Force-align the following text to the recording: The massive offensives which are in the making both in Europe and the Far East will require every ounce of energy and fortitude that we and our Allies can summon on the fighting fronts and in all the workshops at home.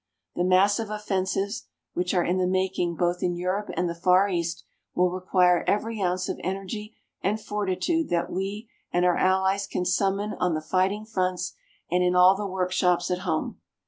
The 0.33 0.43
massive 0.43 0.89
offensives 0.89 1.67
which 1.93 2.15
are 2.15 2.23
in 2.23 2.39
the 2.39 2.47
making 2.47 2.95
both 2.95 3.21
in 3.21 3.35
Europe 3.35 3.69
and 3.75 3.87
the 3.87 3.93
Far 3.93 4.27
East 4.27 4.63
will 4.95 5.11
require 5.11 5.63
every 5.67 6.01
ounce 6.01 6.27
of 6.27 6.39
energy 6.43 6.95
and 7.21 7.39
fortitude 7.39 8.09
that 8.09 8.31
we 8.31 8.67
and 8.91 9.05
our 9.05 9.15
Allies 9.17 9.67
can 9.67 9.85
summon 9.85 10.33
on 10.39 10.55
the 10.55 10.59
fighting 10.59 11.05
fronts 11.05 11.53
and 11.91 12.03
in 12.03 12.15
all 12.15 12.35
the 12.35 12.47
workshops 12.47 13.11
at 13.11 13.19
home. 13.19 13.59